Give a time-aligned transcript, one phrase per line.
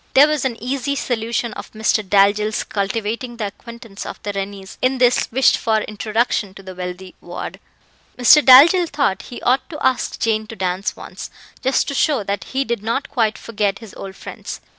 [0.15, 2.01] There was an easy solution of Mr.
[2.03, 7.13] Dalzell's cultivating the acquaintance of the Rennies in this wished for introduction to the wealthy
[7.21, 7.59] ward.
[8.17, 8.43] Mr.
[8.43, 11.29] Dalzell thought he ought to ask Jane to dance once,
[11.61, 14.59] just to show that he did not quite forget his old friends.